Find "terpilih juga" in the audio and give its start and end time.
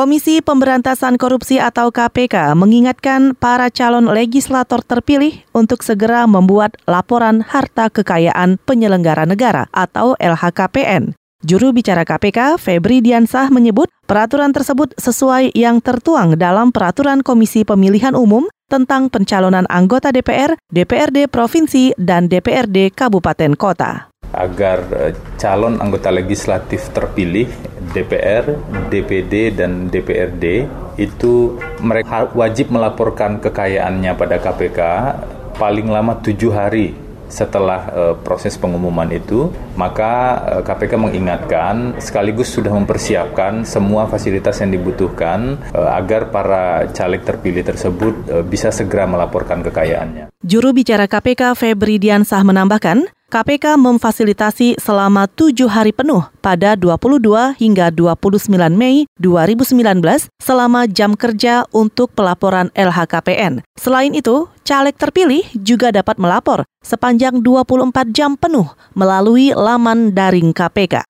64.98-65.94